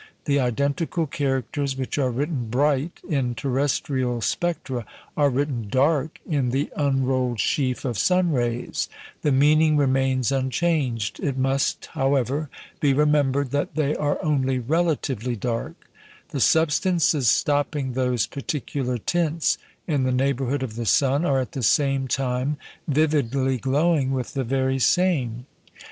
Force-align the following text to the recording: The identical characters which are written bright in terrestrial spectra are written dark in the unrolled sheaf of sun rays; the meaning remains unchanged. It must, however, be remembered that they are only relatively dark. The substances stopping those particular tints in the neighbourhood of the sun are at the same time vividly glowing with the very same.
The 0.25 0.39
identical 0.39 1.05
characters 1.05 1.77
which 1.77 1.99
are 1.99 2.09
written 2.09 2.47
bright 2.49 2.99
in 3.07 3.35
terrestrial 3.35 4.19
spectra 4.21 4.83
are 5.15 5.29
written 5.29 5.67
dark 5.69 6.19
in 6.27 6.49
the 6.49 6.71
unrolled 6.75 7.39
sheaf 7.39 7.85
of 7.85 7.99
sun 7.99 8.31
rays; 8.31 8.89
the 9.21 9.31
meaning 9.31 9.77
remains 9.77 10.31
unchanged. 10.31 11.19
It 11.19 11.37
must, 11.37 11.85
however, 11.93 12.49
be 12.79 12.93
remembered 12.93 13.51
that 13.51 13.75
they 13.75 13.95
are 13.95 14.17
only 14.25 14.57
relatively 14.57 15.35
dark. 15.35 15.85
The 16.29 16.39
substances 16.41 17.29
stopping 17.29 17.93
those 17.93 18.25
particular 18.25 18.97
tints 18.97 19.59
in 19.85 20.01
the 20.01 20.11
neighbourhood 20.11 20.63
of 20.63 20.77
the 20.77 20.87
sun 20.87 21.25
are 21.25 21.39
at 21.39 21.51
the 21.51 21.61
same 21.61 22.07
time 22.07 22.57
vividly 22.87 23.59
glowing 23.59 24.13
with 24.13 24.33
the 24.33 24.43
very 24.43 24.79
same. 24.79 25.45